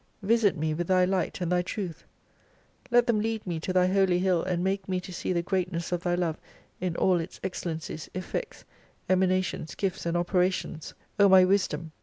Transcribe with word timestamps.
Visit 0.23 0.57
me 0.57 0.73
with 0.73 0.87
Thy 0.87 1.05
light 1.05 1.41
and 1.41 1.51
Thy 1.51 1.61
truth; 1.61 2.05
let 2.89 3.05
them 3.05 3.19
lead 3.19 3.45
me 3.45 3.59
to 3.59 3.71
Thy 3.71 3.85
Holy 3.85 4.17
Hill 4.17 4.41
and 4.41 4.63
make 4.63 4.89
me 4.89 4.99
to 4.99 5.13
see 5.13 5.31
the 5.31 5.43
greatness 5.43 5.91
of 5.91 6.01
Thy 6.01 6.15
love 6.15 6.39
in 6.79 6.95
all 6.95 7.19
its 7.19 7.39
excellen 7.43 7.77
cies, 7.77 8.09
effects, 8.15 8.65
emanations, 9.07 9.75
gifts 9.75 10.07
and 10.07 10.17
operations; 10.17 10.95
O 11.19 11.29
my 11.29 11.45
Wisdom 11.45 11.91